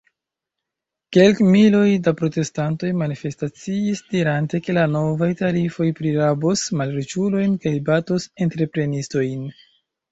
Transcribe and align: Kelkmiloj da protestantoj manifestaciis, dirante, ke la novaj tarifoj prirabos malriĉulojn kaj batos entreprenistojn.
Kelkmiloj 1.17 1.89
da 2.07 2.13
protestantoj 2.21 2.89
manifestaciis, 3.03 4.01
dirante, 4.15 4.63
ke 4.69 4.77
la 4.81 4.87
novaj 4.97 5.31
tarifoj 5.45 5.91
prirabos 6.03 6.67
malriĉulojn 6.83 7.57
kaj 7.67 7.77
batos 7.93 8.29
entreprenistojn. 8.49 9.49